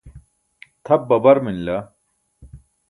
[0.85, 1.75] tʰap babar manila